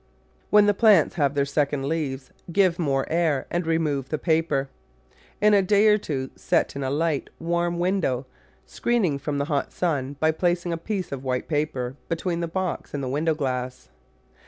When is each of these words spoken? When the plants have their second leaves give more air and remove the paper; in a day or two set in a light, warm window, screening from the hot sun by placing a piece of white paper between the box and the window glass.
When 0.49 0.65
the 0.65 0.73
plants 0.73 1.13
have 1.13 1.35
their 1.35 1.45
second 1.45 1.85
leaves 1.85 2.31
give 2.51 2.79
more 2.79 3.05
air 3.07 3.45
and 3.51 3.67
remove 3.67 4.09
the 4.09 4.17
paper; 4.17 4.67
in 5.39 5.53
a 5.53 5.61
day 5.61 5.85
or 5.89 5.99
two 5.99 6.31
set 6.35 6.75
in 6.75 6.83
a 6.83 6.89
light, 6.89 7.29
warm 7.39 7.77
window, 7.77 8.25
screening 8.65 9.19
from 9.19 9.37
the 9.37 9.45
hot 9.45 9.71
sun 9.71 10.15
by 10.19 10.31
placing 10.31 10.73
a 10.73 10.75
piece 10.77 11.11
of 11.11 11.23
white 11.23 11.47
paper 11.47 11.97
between 12.09 12.39
the 12.39 12.47
box 12.47 12.95
and 12.95 13.03
the 13.03 13.07
window 13.09 13.35
glass. 13.35 13.89